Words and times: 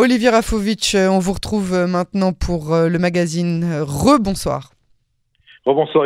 Olivier 0.00 0.28
Rafovitch, 0.28 0.94
on 0.94 1.18
vous 1.18 1.32
retrouve 1.32 1.74
maintenant 1.74 2.32
pour 2.32 2.76
le 2.76 2.98
magazine 3.00 3.80
Rebonsoir. 3.82 4.70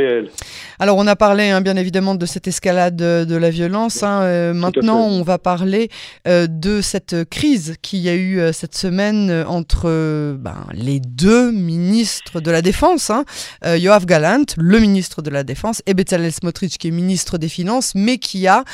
Yael. 0.00 0.30
Alors 0.78 0.96
on 0.96 1.06
a 1.06 1.14
parlé 1.14 1.50
hein, 1.50 1.60
bien 1.60 1.76
évidemment 1.76 2.16
de 2.16 2.26
cette 2.26 2.48
escalade 2.48 2.96
de 2.96 3.36
la 3.36 3.50
violence. 3.50 4.02
Hein. 4.02 4.22
Euh, 4.22 4.52
maintenant 4.52 5.06
on 5.06 5.22
va 5.22 5.38
parler 5.38 5.90
euh, 6.26 6.46
de 6.48 6.80
cette 6.80 7.28
crise 7.28 7.76
qu'il 7.82 8.00
y 8.00 8.08
a 8.08 8.14
eu 8.14 8.40
euh, 8.40 8.52
cette 8.52 8.74
semaine 8.74 9.44
entre 9.46 10.34
ben, 10.38 10.66
les 10.72 10.98
deux 10.98 11.52
ministres 11.52 12.40
de 12.40 12.50
la 12.50 12.62
Défense. 12.62 13.10
Hein. 13.10 13.24
Yoav 13.64 14.06
Galant, 14.06 14.44
le 14.56 14.78
ministre 14.80 15.22
de 15.22 15.30
la 15.30 15.44
Défense, 15.44 15.82
et 15.86 15.94
Bezalel 15.94 16.32
Smotrich 16.32 16.78
qui 16.78 16.88
est 16.88 16.90
ministre 16.90 17.38
des 17.38 17.48
Finances, 17.48 17.92
mais 17.94 18.18
qui 18.18 18.46
a 18.46 18.64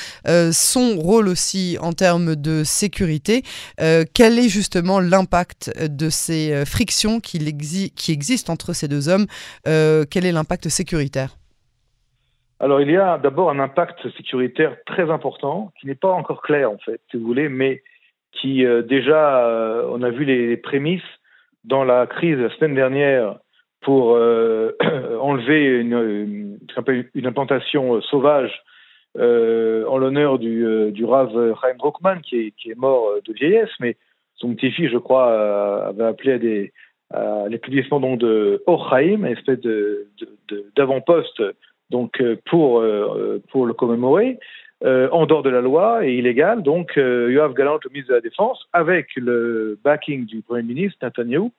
son 0.52 0.96
rôle 0.96 1.28
aussi 1.28 1.76
en 1.80 1.92
termes 1.92 2.36
de 2.36 2.62
sécurité. 2.64 3.42
quel 3.76 4.38
est 4.38 4.48
justement 4.48 5.00
l'impact 5.00 5.72
de 5.78 6.10
ces 6.10 6.64
frictions 6.64 7.20
qui, 7.20 7.38
qui, 7.94 8.12
existent 8.12 8.52
entre 8.52 8.72
ces 8.72 8.88
deux 8.88 9.08
hommes? 9.08 9.26
Quel 9.64 10.24
est 10.24 10.32
l'impact 10.32 10.68
alors 12.60 12.80
il 12.80 12.90
y 12.90 12.96
a 12.96 13.18
d'abord 13.18 13.50
un 13.50 13.60
impact 13.60 14.08
sécuritaire 14.16 14.76
très 14.84 15.10
important 15.10 15.72
qui 15.78 15.86
n'est 15.86 15.94
pas 15.94 16.10
encore 16.10 16.42
clair 16.42 16.70
en 16.70 16.78
fait, 16.78 17.00
si 17.10 17.16
vous 17.16 17.24
voulez, 17.24 17.48
mais 17.48 17.82
qui 18.32 18.64
euh, 18.64 18.82
déjà, 18.82 19.46
euh, 19.46 19.88
on 19.90 20.02
a 20.02 20.10
vu 20.10 20.24
les, 20.24 20.56
prémices 20.56 21.02
dans 21.64 21.84
la 21.84 22.06
crise 22.06 22.38
la 22.38 22.50
semaine 22.56 22.74
dernière 22.74 23.38
pour 23.80 24.14
euh, 24.14 24.76
enlever 25.20 25.80
une, 25.80 26.58
une, 27.14 27.26
implantation 27.26 28.00
sauvage 28.02 28.52
en 29.16 29.98
l'honneur 29.98 30.38
du, 30.38 30.92
du 30.92 31.04
Rav 31.04 31.32
Chaim 31.60 31.74
Brockman 31.76 32.20
qui 32.20 32.38
est, 32.38 32.50
qui 32.52 32.70
est 32.70 32.78
mort 32.78 33.14
de 33.24 33.32
vieillesse, 33.32 33.70
mais 33.80 33.96
son 34.36 34.54
petit-fils, 34.54 34.90
je 34.90 34.98
crois, 34.98 35.86
avait 35.88 36.04
appelé 36.04 36.32
à 36.32 36.38
des 36.38 36.72
à 37.10 37.48
l'établissement 37.48 38.00
donc 38.00 38.18
de 38.18 38.62
Orchaim, 38.66 39.24
une 39.24 39.26
espèce 39.26 39.60
de, 39.60 40.08
d'avant-poste 40.76 41.42
donc 41.90 42.20
euh, 42.20 42.36
pour 42.46 42.80
euh, 42.80 43.42
pour 43.50 43.66
le 43.66 43.74
commémorer. 43.74 44.38
Euh, 44.84 45.08
en 45.10 45.26
dehors 45.26 45.42
de 45.42 45.50
la 45.50 45.60
loi 45.60 46.06
et 46.06 46.14
illégal. 46.14 46.62
Donc, 46.62 46.92
Yoav 46.94 47.52
Galant, 47.52 47.80
le 47.82 47.90
ministre 47.90 48.10
de 48.10 48.14
la 48.14 48.20
Défense, 48.20 48.64
avec 48.72 49.08
le 49.16 49.76
backing 49.82 50.24
du 50.24 50.40
Premier 50.40 50.62
ministre 50.62 50.98
Netanyahu, 51.02 51.50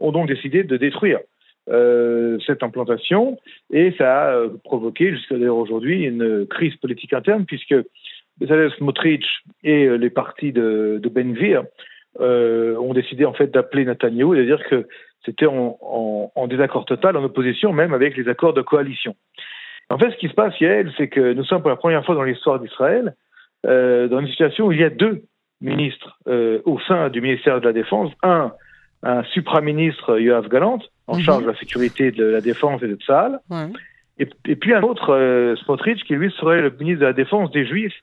ont 0.00 0.10
donc 0.10 0.26
décidé 0.26 0.64
de 0.64 0.76
détruire 0.76 1.20
cette 1.68 2.64
implantation 2.64 3.38
et 3.70 3.94
ça 3.96 4.32
a 4.32 4.48
provoqué 4.64 5.12
jusqu'à 5.12 5.36
d'ailleurs 5.38 5.56
aujourd'hui 5.56 6.02
une 6.02 6.46
crise 6.48 6.74
politique 6.76 7.12
interne 7.12 7.46
puisque 7.46 7.76
Bezalel 8.38 8.72
Smotrich 8.72 9.24
et 9.62 9.96
les 9.96 10.10
partis 10.10 10.52
de, 10.52 10.98
de 11.00 11.08
Benvir 11.08 11.62
ont 12.20 12.94
décidé 12.94 13.24
en 13.24 13.32
fait 13.32 13.48
d'appeler 13.48 13.84
Netanyahu 13.84 14.36
et 14.36 14.40
de 14.40 14.44
dire 14.44 14.62
que 14.68 14.86
c'était 15.24 15.46
en, 15.46 15.78
en, 15.80 16.32
en, 16.34 16.46
désaccord 16.46 16.84
total, 16.84 17.16
en 17.16 17.24
opposition 17.24 17.72
même 17.72 17.94
avec 17.94 18.16
les 18.16 18.28
accords 18.28 18.52
de 18.52 18.62
coalition. 18.62 19.16
En 19.90 19.98
fait, 19.98 20.10
ce 20.10 20.16
qui 20.16 20.28
se 20.28 20.34
passe, 20.34 20.58
Yael, 20.60 20.92
c'est 20.96 21.08
que 21.08 21.32
nous 21.32 21.44
sommes 21.44 21.60
pour 21.60 21.70
la 21.70 21.76
première 21.76 22.04
fois 22.04 22.14
dans 22.14 22.22
l'histoire 22.22 22.58
d'Israël 22.58 23.14
euh, 23.66 24.08
dans 24.08 24.20
une 24.20 24.28
situation 24.28 24.66
où 24.66 24.72
il 24.72 24.80
y 24.80 24.84
a 24.84 24.90
deux 24.90 25.22
ministres 25.60 26.18
euh, 26.26 26.60
au 26.64 26.78
sein 26.80 27.08
du 27.08 27.20
ministère 27.20 27.60
de 27.60 27.66
la 27.66 27.72
Défense. 27.72 28.12
Un, 28.22 28.52
un 29.02 29.22
supraministre, 29.24 30.18
Yoav 30.18 30.48
Galant, 30.48 30.80
en 31.06 31.16
mhm. 31.16 31.22
charge 31.22 31.42
de 31.44 31.50
la 31.50 31.56
sécurité 31.56 32.10
de 32.10 32.24
la 32.24 32.40
Défense 32.40 32.82
et 32.82 32.88
de 32.88 32.96
Tzahal. 32.96 33.40
Et, 34.18 34.26
puis 34.56 34.72
un 34.72 34.82
autre, 34.82 35.10
euh, 35.10 35.56
Smotrich, 35.56 36.04
qui 36.04 36.14
lui 36.14 36.30
serait 36.32 36.62
le 36.62 36.70
ministre 36.70 37.00
de 37.00 37.06
la 37.06 37.12
Défense 37.12 37.50
des 37.50 37.66
Juifs 37.66 37.94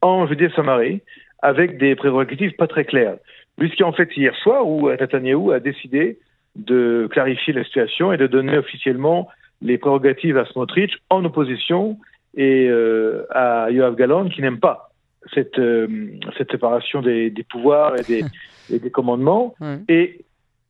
en 0.00 0.26
Judée-Samarie, 0.26 1.02
avec 1.42 1.78
des 1.78 1.94
prérogatives 1.94 2.52
pas 2.52 2.66
très 2.66 2.84
claires. 2.84 3.16
Puisqu'en 3.58 3.92
fait, 3.92 4.16
hier 4.16 4.34
soir, 4.36 4.66
où 4.66 4.88
Netanyahu 4.90 5.52
a 5.52 5.60
décidé 5.60 6.18
de 6.56 7.08
clarifier 7.10 7.52
la 7.52 7.64
situation 7.64 8.12
et 8.12 8.16
de 8.16 8.26
donner 8.26 8.56
officiellement 8.58 9.28
les 9.62 9.78
prérogatives 9.78 10.36
à 10.38 10.44
Smotrich 10.46 10.92
en 11.10 11.24
opposition 11.24 11.98
et 12.36 12.68
euh, 12.68 13.24
à 13.30 13.70
Yoav 13.70 13.96
Galan 13.96 14.28
qui 14.28 14.42
n'aime 14.42 14.60
pas 14.60 14.90
cette, 15.34 15.58
euh, 15.58 15.88
cette 16.36 16.50
séparation 16.50 17.02
des, 17.02 17.30
des 17.30 17.42
pouvoirs 17.42 17.98
et 17.98 18.02
des, 18.02 18.24
et 18.72 18.78
des 18.78 18.90
commandements. 18.90 19.54
Et 19.88 20.24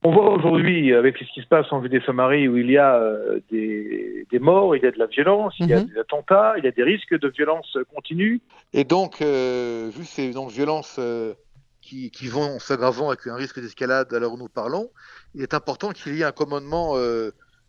on 0.04 0.12
voit 0.12 0.30
aujourd'hui, 0.32 0.94
avec 0.94 1.16
ce 1.18 1.24
qui 1.34 1.40
se 1.40 1.46
passe 1.46 1.66
en 1.72 1.82
des 1.82 2.00
Samarie, 2.00 2.46
où 2.46 2.56
il 2.56 2.70
y 2.70 2.78
a 2.78 2.94
euh, 2.96 3.40
des, 3.50 4.26
des, 4.30 4.38
morts, 4.38 4.76
il 4.76 4.82
y 4.82 4.86
a 4.86 4.92
de 4.92 4.98
la 4.98 5.06
violence, 5.06 5.54
il 5.58 5.66
y 5.66 5.74
a 5.74 5.80
mhm. 5.80 5.86
des 5.86 5.98
attentats, 5.98 6.54
il 6.56 6.64
y 6.64 6.68
a 6.68 6.70
des 6.70 6.84
risques 6.84 7.18
de 7.18 7.28
violence 7.28 7.76
continue. 7.94 8.40
Et 8.72 8.84
donc, 8.84 9.20
vu 9.20 10.04
ces 10.04 10.32
donc, 10.32 10.50
violences 10.50 11.00
qui, 11.88 12.10
qui, 12.10 12.28
vont 12.28 12.58
s'aggravant 12.58 13.08
avec 13.08 13.26
un 13.26 13.34
risque 13.34 13.60
d'escalade 13.60 14.12
à 14.12 14.18
l'heure 14.18 14.32
où 14.32 14.38
nous 14.38 14.48
parlons, 14.48 14.90
il 15.34 15.42
est 15.42 15.54
important 15.54 15.90
qu'il 15.90 16.14
y 16.16 16.20
ait 16.20 16.24
un 16.24 16.32
commandement 16.32 16.96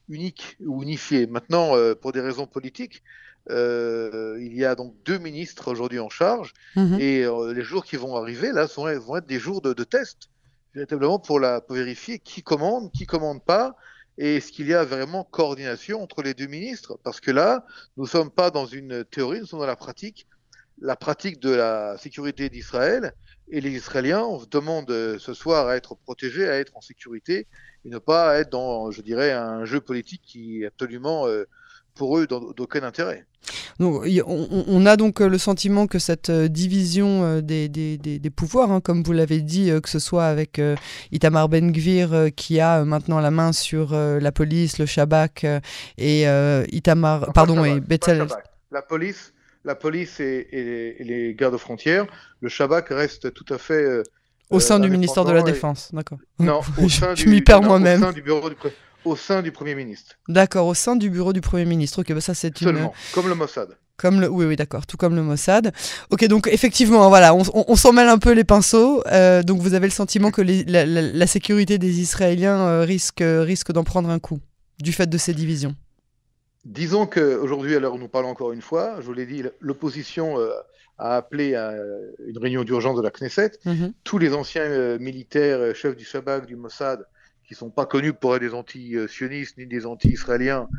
unique 0.09 0.57
ou 0.59 0.83
unifié. 0.83 1.27
Maintenant, 1.27 1.75
euh, 1.75 1.95
pour 1.95 2.11
des 2.11 2.21
raisons 2.21 2.47
politiques, 2.47 3.03
euh, 3.49 4.37
il 4.41 4.53
y 4.55 4.65
a 4.65 4.75
donc 4.75 4.93
deux 5.05 5.17
ministres 5.17 5.71
aujourd'hui 5.71 5.99
en 5.99 6.09
charge 6.09 6.53
mhm. 6.75 6.97
et 6.99 7.23
euh, 7.23 7.53
les 7.53 7.63
jours 7.63 7.85
qui 7.85 7.95
vont 7.95 8.15
arriver 8.15 8.51
là 8.51 8.67
sont, 8.67 8.83
vont 8.99 9.15
être 9.15 9.25
des 9.25 9.39
jours 9.39 9.61
de, 9.61 9.73
de 9.73 9.83
test 9.83 10.29
véritablement 10.75 11.19
pour, 11.19 11.39
la, 11.39 11.61
pour 11.61 11.75
vérifier 11.75 12.19
qui 12.19 12.43
commande, 12.43 12.91
qui 12.91 13.05
commande 13.05 13.43
pas 13.43 13.75
et 14.17 14.35
est-ce 14.35 14.51
qu'il 14.51 14.67
y 14.67 14.73
a 14.73 14.83
vraiment 14.83 15.23
coordination 15.23 16.03
entre 16.03 16.21
les 16.21 16.33
deux 16.33 16.47
ministres 16.47 16.99
Parce 17.03 17.21
que 17.21 17.31
là, 17.31 17.65
nous 17.95 18.03
ne 18.03 18.09
sommes 18.09 18.29
pas 18.29 18.51
dans 18.51 18.65
une 18.65 19.05
théorie, 19.05 19.39
nous 19.39 19.45
sommes 19.45 19.61
dans 19.61 19.65
la 19.65 19.77
pratique, 19.77 20.27
la 20.81 20.95
pratique 20.95 21.39
de 21.39 21.51
la 21.51 21.97
sécurité 21.97 22.49
d'Israël. 22.49 23.13
Et 23.51 23.61
les 23.61 23.71
Israéliens 23.71 24.27
demandent 24.51 25.17
ce 25.17 25.33
soir 25.33 25.67
à 25.67 25.75
être 25.75 25.95
protégés, 25.95 26.47
à 26.47 26.59
être 26.59 26.77
en 26.77 26.81
sécurité 26.81 27.47
et 27.85 27.89
ne 27.89 27.97
pas 27.97 28.39
être 28.39 28.51
dans, 28.51 28.91
je 28.91 29.01
dirais, 29.01 29.31
un 29.31 29.65
jeu 29.65 29.79
politique 29.79 30.21
qui 30.25 30.63
est 30.63 30.67
absolument 30.67 31.27
euh, 31.27 31.47
pour 31.95 32.17
eux 32.17 32.27
d'aucun 32.27 32.83
intérêt. 32.83 33.25
Donc, 33.79 34.05
on, 34.27 34.85
a 34.85 34.97
donc 34.97 35.21
euh, 35.21 35.29
le 35.29 35.37
sentiment 35.37 35.87
que 35.87 35.99
cette 35.99 36.29
euh, 36.29 36.47
division 36.49 37.39
des, 37.39 37.69
des, 37.69 37.97
des, 37.97 38.29
pouvoirs, 38.29 38.71
hein, 38.71 38.81
comme 38.81 39.01
vous 39.03 39.13
l'avez 39.13 39.41
dit, 39.41 39.71
que 39.81 39.89
ce 39.89 39.99
soit 39.99 40.25
avec 40.25 40.61
Itamar 41.11 41.47
Ben-Gvir 41.49 42.29
qui 42.35 42.59
a 42.59 42.83
maintenant 42.83 43.19
la 43.19 43.31
main 43.31 43.53
sur 43.53 43.93
la 43.93 44.31
police, 44.31 44.77
le 44.77 44.85
Shabak 44.85 45.45
et 45.97 46.25
Itamar, 46.71 47.31
pardon, 47.33 47.63
et 47.63 47.79
Bethel. 47.79 48.27
La 48.71 48.81
police, 48.81 49.33
la 49.65 49.75
police 49.75 50.19
et, 50.19 50.47
et, 50.51 51.03
les 51.03 51.35
gardes 51.35 51.57
frontières, 51.57 52.07
le 52.41 52.49
Shabak 52.49 52.89
reste 52.89 53.33
tout 53.33 53.45
à 53.49 53.57
fait 53.57 54.03
au 54.49 54.59
sein 54.59 54.79
du 54.79 54.89
ministère 54.89 55.25
de 55.25 55.31
la 55.31 55.43
Défense, 55.43 55.89
d'accord. 55.93 56.17
Non, 56.39 56.61
au 56.81 56.89
sein 56.89 57.15
je, 57.15 57.27
m'y 57.27 57.41
perds 57.41 57.61
moi-même. 57.61 58.03
Au 59.05 59.15
sein 59.15 59.41
du 59.41 59.51
Premier 59.51 59.75
ministre. 59.75 60.15
D'accord, 60.27 60.67
au 60.67 60.73
sein 60.73 60.95
du 60.95 61.09
bureau 61.09 61.31
du 61.31 61.39
Premier 61.39 61.65
ministre. 61.65 62.01
Ok, 62.01 62.11
bah 62.11 62.19
ça 62.19 62.33
c'est 62.33 62.55
Seulement, 62.57 62.93
comme 63.13 63.29
le 63.29 63.35
Mossad. 63.35 63.77
Comme 63.95 64.19
le... 64.19 64.29
Oui, 64.29 64.45
oui, 64.45 64.55
d'accord, 64.55 64.85
tout 64.85 64.97
comme 64.97 65.15
le 65.15 65.21
Mossad. 65.21 65.71
Ok, 66.09 66.25
donc 66.25 66.49
effectivement, 66.51 67.07
voilà, 67.07 67.33
on, 67.33 67.43
on, 67.53 67.75
s'en 67.75 67.93
mêle 67.93 68.09
un 68.09 68.17
peu 68.17 68.33
les 68.33 68.43
pinceaux. 68.43 69.01
Euh, 69.07 69.41
donc 69.41 69.61
vous 69.61 69.73
avez 69.73 69.87
le 69.87 69.93
sentiment 69.93 70.31
que 70.31 70.41
la, 70.41 71.27
sécurité 71.27 71.77
des 71.77 72.01
Israéliens 72.01 72.59
euh, 72.59 72.81
risque, 72.81 73.23
risque 73.23 73.71
d'en 73.71 73.85
prendre 73.85 74.09
un 74.09 74.19
coup 74.19 74.39
du 74.81 74.91
fait 74.91 75.07
de 75.07 75.17
ces 75.17 75.33
divisions? 75.33 75.75
Disons 76.69 77.07
qu'aujourd'hui, 77.07 77.75
à 77.75 77.79
l'heure 77.79 77.95
où 77.95 77.97
nous 77.97 78.07
parlons 78.07 78.29
encore 78.29 78.51
une 78.51 78.61
fois, 78.61 78.97
je 79.01 79.07
vous 79.07 79.13
l'ai 79.13 79.25
dit, 79.25 79.43
l'opposition 79.59 80.39
euh, 80.39 80.51
a 80.99 81.15
appelé 81.15 81.55
à 81.55 81.73
une 82.27 82.37
réunion 82.37 82.63
d'urgence 82.63 82.95
de 82.95 83.01
la 83.01 83.09
Knesset. 83.09 83.53
Mhm. 83.65 83.93
Tous 84.03 84.19
les 84.19 84.35
anciens 84.35 84.69
euh, 84.69 84.99
militaires, 84.99 85.57
euh, 85.57 85.73
chefs 85.73 85.95
du 85.95 86.05
Shabak, 86.05 86.45
du 86.45 86.55
Mossad, 86.55 87.07
qui 87.47 87.55
sont 87.55 87.71
pas 87.71 87.87
connus 87.87 88.13
pour 88.13 88.35
être 88.35 88.41
des 88.41 88.53
anti-sionistes 88.53 89.57
ni 89.57 89.65
des 89.65 89.87
anti-israéliens, 89.87 90.69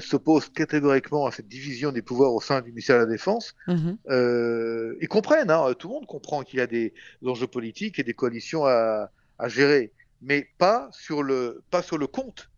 s'opposent 0.00 0.50
catégoriquement 0.50 1.24
à 1.24 1.32
cette 1.32 1.48
division 1.48 1.90
des 1.90 2.02
pouvoirs 2.02 2.34
au 2.34 2.42
sein 2.42 2.60
du 2.60 2.68
ministère 2.68 2.96
de 2.96 3.04
la 3.04 3.10
Défense. 3.10 3.54
Ils 3.66 5.08
comprennent, 5.08 5.50
hein, 5.50 5.72
tout 5.78 5.88
le 5.88 5.94
monde 5.94 6.06
comprend 6.06 6.42
qu'il 6.42 6.58
y 6.58 6.62
a 6.62 6.66
des 6.66 6.92
enjeux 7.24 7.46
politiques 7.46 7.98
et 7.98 8.02
des 8.02 8.12
coalitions 8.12 8.66
à, 8.66 9.10
à 9.38 9.48
gérer, 9.48 9.90
mais 10.20 10.46
pas 10.58 10.90
sur 10.92 11.22
le, 11.22 11.62
pas 11.70 11.80
sur 11.80 11.96
le 11.96 12.06
compte 12.06 12.50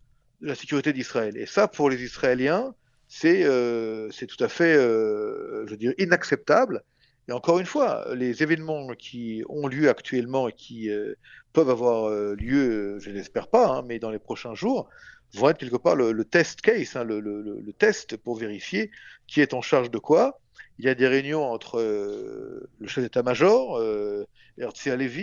la 0.43 0.55
sécurité 0.55 0.93
d'Israël. 0.93 1.37
Et 1.37 1.45
ça, 1.45 1.67
pour 1.67 1.89
les 1.89 2.03
Israéliens, 2.03 2.75
c'est 3.07 3.43
euh, 3.43 4.09
tout 4.27 4.43
à 4.43 4.49
fait, 4.49 4.75
euh, 4.75 5.65
je 5.67 5.75
dire, 5.75 5.93
inacceptable. 5.97 6.83
Et 7.29 7.31
encore 7.31 7.59
une 7.59 7.65
fois, 7.65 8.05
les 8.15 8.43
événements 8.43 8.89
qui 8.95 9.43
ont 9.47 9.67
lieu 9.67 9.89
actuellement 9.89 10.49
et 10.49 10.53
qui 10.53 10.89
euh, 10.89 11.15
peuvent 11.53 11.69
avoir 11.69 12.09
euh, 12.09 12.35
lieu, 12.35 12.99
je 12.99 13.09
n'espère 13.11 13.47
pas, 13.47 13.67
hein, 13.67 13.83
mais 13.87 13.97
dans 13.97 14.11
les 14.11 14.19
prochains 14.19 14.55
jours, 14.55 14.89
vont 15.33 15.49
être 15.49 15.57
quelque 15.57 15.77
part 15.77 15.95
le, 15.95 16.25
test 16.25 16.61
case, 16.61 16.95
hein, 16.95 17.03
le, 17.03 17.19
le, 17.19 17.73
test 17.73 18.17
pour 18.17 18.35
vérifier 18.35 18.91
qui 19.25 19.41
est 19.41 19.53
en 19.53 19.61
charge 19.61 19.89
de 19.89 19.97
quoi. 19.97 20.39
Il 20.79 20.85
y 20.85 20.89
a 20.89 20.95
des 20.95 21.07
réunions 21.07 21.43
entre 21.43 21.79
euh, 21.79 22.67
le 22.79 22.87
chef 22.87 23.03
d'état-major, 23.03 23.77
euh, 23.77 24.25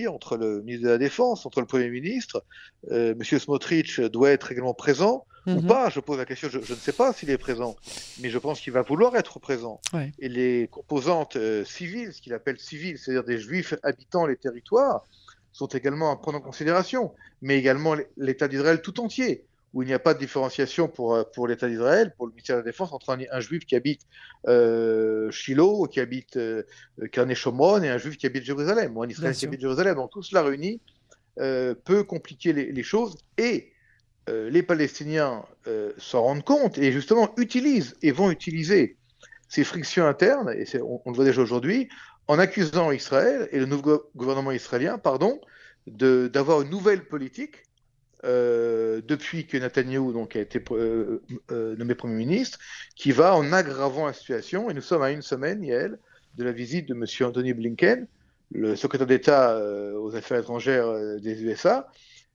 entre 0.08 0.36
le 0.36 0.62
ministre 0.62 0.86
de 0.86 0.90
la 0.90 0.98
Défense, 0.98 1.46
entre 1.46 1.60
le 1.60 1.66
Premier 1.66 1.88
ministre. 1.88 2.44
Euh, 2.90 3.14
Monsieur 3.16 3.38
Smotrich 3.38 4.00
doit 4.00 4.30
être 4.30 4.52
également 4.52 4.74
présent 4.74 5.26
ou 5.46 5.60
mhm. 5.60 5.66
pas. 5.66 5.90
Je 5.90 6.00
pose 6.00 6.18
la 6.18 6.24
question, 6.24 6.48
je, 6.48 6.60
je 6.60 6.72
ne 6.72 6.78
sais 6.78 6.92
pas 6.92 7.12
s'il 7.12 7.30
est 7.30 7.38
présent, 7.38 7.76
mais 8.20 8.30
je 8.30 8.38
pense 8.38 8.60
qu'il 8.60 8.72
va 8.72 8.82
vouloir 8.82 9.16
être 9.16 9.38
présent. 9.38 9.80
Ouais. 9.92 10.12
Et 10.18 10.28
les 10.28 10.68
composantes 10.70 11.36
euh, 11.36 11.64
civiles, 11.64 12.12
ce 12.12 12.20
qu'il 12.20 12.34
appelle 12.34 12.58
civiles, 12.58 12.98
c'est-à-dire 12.98 13.24
des 13.24 13.38
juifs 13.38 13.74
habitant 13.82 14.26
les 14.26 14.36
territoires, 14.36 15.04
sont 15.52 15.66
également 15.66 16.12
à 16.12 16.16
prendre 16.16 16.38
en 16.38 16.42
considération, 16.42 17.12
mais 17.42 17.58
également 17.58 17.96
l'État 18.16 18.48
d'Israël 18.48 18.82
tout 18.82 19.00
entier, 19.00 19.44
où 19.72 19.82
il 19.82 19.86
n'y 19.86 19.94
a 19.94 19.98
pas 19.98 20.14
de 20.14 20.18
différenciation 20.18 20.88
pour, 20.88 21.14
euh, 21.14 21.24
pour 21.34 21.46
l'État 21.46 21.68
d'Israël, 21.68 22.12
pour 22.16 22.26
le 22.26 22.32
ministère 22.32 22.56
de 22.56 22.60
la 22.60 22.64
Défense, 22.64 22.92
entre 22.92 23.16
un, 23.30 23.40
juif 23.40 23.64
qui 23.64 23.76
habite 23.76 24.02
euh, 24.48 25.30
Shiloh, 25.30 25.86
qui 25.86 26.00
habite 26.00 26.36
euh, 26.36 26.64
Shomron, 27.34 27.82
et 27.82 27.88
un 27.88 27.98
juif 27.98 28.16
qui 28.16 28.26
habite 28.26 28.44
Jérusalem, 28.44 28.96
ou 28.96 29.02
un 29.02 29.08
Israélien 29.08 29.38
qui 29.38 29.46
habite 29.46 29.60
Jérusalem. 29.60 29.96
Donc 29.96 30.10
tout 30.10 30.22
cela 30.22 30.42
réuni 30.42 30.80
euh, 31.38 31.74
peut 31.84 32.02
compliquer 32.02 32.52
les, 32.52 32.72
les 32.72 32.82
choses, 32.82 33.16
et 33.38 33.72
les 34.28 34.62
Palestiniens 34.62 35.44
s'en 35.98 36.22
rendent 36.22 36.44
compte, 36.44 36.78
et 36.78 36.92
justement 36.92 37.34
utilisent, 37.36 37.96
et 38.00 38.12
vont 38.12 38.30
utiliser 38.30 38.96
ces 39.48 39.64
frictions 39.64 40.06
internes, 40.06 40.54
et 40.56 40.64
on, 40.80 41.02
on, 41.04 41.10
le 41.10 41.16
voit 41.16 41.24
déjà 41.24 41.42
aujourd'hui, 41.42 41.88
en 42.28 42.38
accusant 42.38 42.92
Israël 42.92 43.48
et 43.50 43.58
le 43.58 43.66
nouveau 43.66 44.08
gouvernement 44.14 44.52
israélien, 44.52 44.98
pardon, 44.98 45.40
d'avoir 45.88 46.62
une 46.62 46.70
nouvelle 46.70 47.08
politique 47.08 47.64
euh, 48.24 49.00
depuis 49.06 49.46
que 49.46 49.56
Netanyahu 49.56 50.12
donc, 50.12 50.36
a 50.36 50.40
été 50.40 50.62
euh, 50.72 51.22
euh, 51.50 51.76
nommé 51.76 51.94
Premier 51.94 52.14
ministre, 52.14 52.58
qui 52.94 53.12
va 53.12 53.34
en 53.34 53.52
aggravant 53.52 54.06
la 54.06 54.12
situation. 54.12 54.70
Et 54.70 54.74
nous 54.74 54.82
sommes 54.82 55.02
à 55.02 55.10
une 55.10 55.22
semaine, 55.22 55.62
Yael, 55.64 55.98
de 56.36 56.44
la 56.44 56.52
visite 56.52 56.86
de 56.86 56.94
M. 56.94 57.04
Anthony 57.26 57.54
Blinken, 57.54 58.06
le 58.52 58.76
secrétaire 58.76 59.06
d'État 59.06 59.58
aux 59.96 60.14
affaires 60.16 60.40
étrangères 60.40 60.92
des 61.20 61.42
USA, 61.42 61.88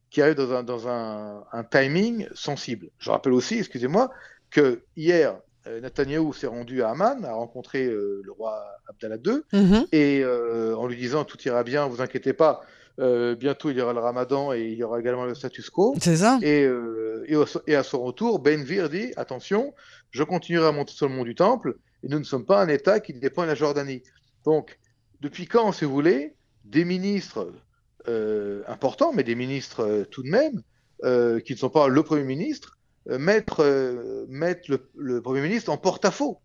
qui 0.10 0.22
arrive 0.22 0.36
dans 0.36 0.54
un, 0.54 0.64
dans 0.64 0.88
un, 0.88 1.44
un 1.52 1.64
timing 1.64 2.28
sensible. 2.34 2.90
Je 3.00 3.12
rappelle 3.12 3.34
aussi, 3.34 3.60
excusez-moi, 3.60 4.12
que 4.50 4.82
hier, 4.96 5.38
Netanyahu 5.68 6.34
s'est 6.34 6.48
rendu 6.48 6.84
à 6.84 6.92
Amman, 6.92 7.26
a 7.26 7.34
rencontré 7.34 7.86
le 7.86 8.32
roi 8.32 8.64
Abdallah 8.88 9.18
II, 9.26 9.42
mm-hmm. 9.52 9.88
et 9.92 10.26
en 10.26 10.88
lui 10.88 10.96
disant 10.96 11.26
tout 11.26 11.42
ira 11.42 11.64
bien, 11.64 11.86
vous 11.88 12.02
inquiétez 12.02 12.34
pas, 12.34 12.62
euh, 13.00 13.36
bientôt, 13.36 13.70
il 13.72 13.78
y 13.78 13.82
aura 13.82 13.94
le 13.94 14.00
ramadan 14.00 14.54
et 14.54 14.62
il 14.62 14.78
y 14.78 14.84
aura 14.84 15.00
également 15.00 15.26
le 15.26 15.36
status 15.36 15.70
quo. 15.70 15.96
C'est 16.00 16.18
ça. 16.18 16.40
Et, 16.42 16.64
euh, 16.64 17.26
et, 17.68 17.76
à 17.76 17.84
son 17.84 18.04
retour, 18.04 18.40
Ben 18.40 18.64
Vir 18.64 18.90
dit 18.90 19.12
attention, 19.18 19.74
je 20.12 20.24
continuerai 20.24 20.68
à 20.68 20.72
monter 20.72 20.94
sur 20.94 21.10
le 21.10 21.16
mont 21.16 21.24
du 21.24 21.36
Temple 21.36 21.76
et 22.04 22.08
nous 22.08 22.20
ne 22.20 22.24
sommes 22.24 22.46
pas 22.46 22.62
un 22.62 22.70
État 22.70 23.00
qui 23.00 23.14
dépend 23.14 23.44
de 23.44 23.48
la 23.48 23.56
Jordanie. 23.56 24.02
Donc, 24.46 24.80
depuis 25.22 25.46
quand, 25.46 25.72
si 25.72 25.86
vous 25.86 25.92
voulez, 25.92 26.36
des 26.64 26.86
ministres 26.86 27.52
euh, 28.08 28.64
importants, 28.68 29.12
mais 29.14 29.24
des 29.24 29.36
ministres 29.36 30.06
tout 30.12 30.24
de 30.24 30.30
même, 30.30 30.62
qui 31.44 31.54
ne 31.54 31.58
sont 31.58 31.70
pas 31.70 31.88
le 31.88 32.04
Premier 32.04 32.24
ministre, 32.24 32.78
mettent, 33.08 33.60
mettent 34.30 34.68
le, 34.70 35.22
Premier 35.22 35.42
ministre 35.42 35.70
en 35.70 35.78
porte-à-faux 35.78 36.40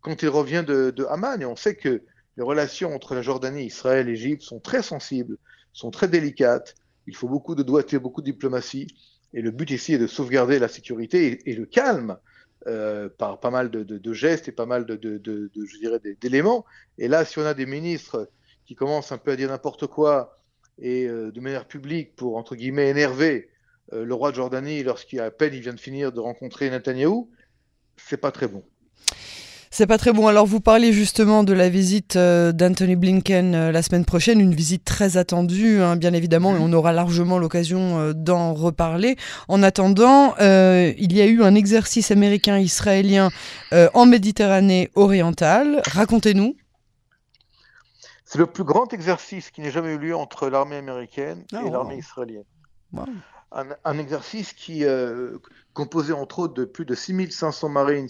quand 0.00 0.22
il 0.22 0.28
revient 0.28 0.64
de, 0.66 0.90
de 0.90 1.04
Haman. 1.04 1.40
Et 1.42 1.44
on 1.44 1.54
sait 1.54 1.76
que 1.76 2.02
les 2.36 2.42
relations 2.42 2.94
entre 2.94 3.14
la 3.14 3.22
Jordanie, 3.22 3.66
Israël, 3.66 4.08
Égypte 4.08 4.42
sont 4.42 4.58
très 4.58 4.82
sensibles 4.82 5.36
sont 5.72 5.90
très 5.90 6.08
délicates. 6.08 6.74
Il 7.06 7.16
faut 7.16 7.28
beaucoup 7.28 7.54
de 7.54 7.62
doigté, 7.62 7.98
beaucoup 7.98 8.20
de 8.20 8.26
diplomatie. 8.26 8.88
Et 9.32 9.42
le 9.42 9.50
but 9.50 9.70
ici 9.70 9.94
est 9.94 9.98
de 9.98 10.06
sauvegarder 10.06 10.58
la 10.58 10.68
sécurité 10.68 11.48
et, 11.48 11.54
le 11.54 11.66
calme 11.66 12.16
euh, 12.66 13.08
par 13.08 13.40
pas 13.40 13.50
mal 13.50 13.70
de, 13.70 14.12
gestes 14.12 14.48
et 14.48 14.52
pas 14.52 14.66
mal 14.66 14.84
de, 14.84 14.98
je 15.24 15.78
dirais, 15.78 16.00
d'éléments. 16.20 16.64
Et 16.98 17.08
là, 17.08 17.24
si 17.24 17.38
on 17.38 17.46
a 17.46 17.54
des 17.54 17.66
ministres 17.66 18.28
qui 18.66 18.74
commencent 18.74 19.12
un 19.12 19.18
peu 19.18 19.32
à 19.32 19.36
dire 19.36 19.48
n'importe 19.48 19.86
quoi 19.86 20.36
et 20.78 21.06
euh, 21.06 21.30
de 21.30 21.40
manière 21.40 21.66
publique 21.66 22.16
pour, 22.16 22.36
entre 22.36 22.56
guillemets, 22.56 22.88
énerver 22.88 23.50
euh, 23.92 24.04
le 24.04 24.14
roi 24.14 24.30
de 24.30 24.36
Jordanie 24.36 24.82
lorsqu'il 24.82 25.20
à 25.20 25.30
peine 25.30 25.54
il 25.54 25.60
vient 25.60 25.74
de 25.74 25.80
finir 25.80 26.12
de 26.12 26.20
rencontrer 26.20 26.70
Netanyahou, 26.70 27.30
c'est 27.96 28.16
pas 28.16 28.32
très 28.32 28.48
bon. 28.48 28.64
C'est 29.72 29.86
pas 29.86 29.98
très 29.98 30.12
bon. 30.12 30.26
Alors 30.26 30.46
vous 30.46 30.60
parlez 30.60 30.92
justement 30.92 31.44
de 31.44 31.52
la 31.52 31.68
visite 31.68 32.16
euh, 32.16 32.50
d'Anthony 32.50 32.96
Blinken 32.96 33.54
euh, 33.54 33.70
la 33.70 33.82
semaine 33.82 34.04
prochaine, 34.04 34.40
une 34.40 34.52
visite 34.52 34.84
très 34.84 35.16
attendue, 35.16 35.80
hein, 35.80 35.94
bien 35.94 36.12
évidemment, 36.12 36.56
et 36.56 36.58
on 36.58 36.72
aura 36.72 36.92
largement 36.92 37.38
l'occasion 37.38 38.00
euh, 38.00 38.12
d'en 38.12 38.52
reparler. 38.52 39.14
En 39.46 39.62
attendant, 39.62 40.34
il 40.40 41.12
y 41.12 41.20
a 41.20 41.26
eu 41.26 41.44
un 41.44 41.54
exercice 41.54 42.10
américain-israélien 42.10 43.30
en 43.72 44.06
Méditerranée 44.06 44.90
orientale. 44.96 45.82
Racontez-nous. 45.86 46.56
C'est 48.24 48.38
le 48.38 48.46
plus 48.46 48.64
grand 48.64 48.92
exercice 48.92 49.50
qui 49.50 49.60
n'ait 49.60 49.70
jamais 49.70 49.94
eu 49.94 49.98
lieu 49.98 50.16
entre 50.16 50.48
l'armée 50.48 50.76
américaine 50.76 51.44
ah, 51.52 51.62
et 51.64 51.70
l'armée 51.70 51.98
israélienne. 51.98 52.44
Un, 53.52 53.98
exercice 53.98 54.52
qui, 54.52 54.84
composé 55.74 56.12
entre 56.12 56.40
autres 56.40 56.54
de 56.54 56.64
plus 56.64 56.84
de 56.84 56.94
6500 56.94 57.68
Marines 57.68 58.08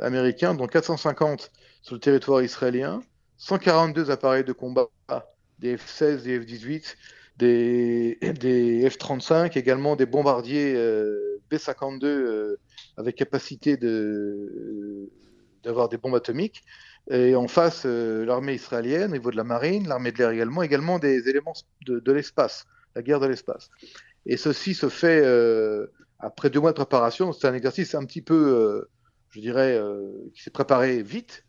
américains, 0.00 0.54
dont 0.54 0.66
450 0.66 1.50
sur 1.82 1.94
le 1.94 2.00
territoire 2.00 2.42
israélien, 2.42 3.00
142 3.38 4.10
appareils 4.10 4.44
de 4.44 4.52
combat, 4.52 4.88
des 5.58 5.76
F-16, 5.76 6.22
des 6.22 6.40
F-18, 6.40 6.96
des, 7.36 8.18
des 8.40 8.88
F-35, 8.88 9.58
également 9.58 9.96
des 9.96 10.06
bombardiers 10.06 10.74
euh, 10.76 11.40
B-52 11.50 12.04
euh, 12.04 12.58
avec 12.96 13.16
capacité 13.16 13.76
d'avoir 15.64 15.88
des 15.88 15.96
bombes 15.96 16.14
atomiques. 16.14 16.64
Et 17.10 17.34
en 17.34 17.48
face, 17.48 17.82
euh, 17.84 18.24
l'armée 18.24 18.54
israélienne, 18.54 19.10
au 19.10 19.14
niveau 19.14 19.30
de 19.30 19.36
la 19.36 19.44
marine, 19.44 19.86
l'armée 19.88 20.10
de 20.12 20.18
l'air 20.18 20.30
également, 20.30 20.62
également 20.62 20.98
des 20.98 21.28
éléments 21.28 21.52
de, 21.86 22.00
de 22.00 22.12
l'espace, 22.12 22.64
la 22.94 23.02
guerre 23.02 23.20
de 23.20 23.26
l'espace. 23.26 23.68
Et 24.26 24.38
ceci 24.38 24.72
se 24.74 24.88
fait 24.88 25.22
après 26.18 26.48
deux 26.48 26.60
mois 26.60 26.70
de 26.70 26.76
préparation. 26.76 27.32
C'est 27.32 27.46
un 27.46 27.52
exercice 27.52 27.94
un 27.94 28.06
petit 28.06 28.22
peu 28.22 28.88
je 29.34 29.40
dirais, 29.40 29.76
euh, 29.76 30.30
qui 30.32 30.42
s'est 30.42 30.50
préparé 30.50 31.02
vite. 31.02 31.44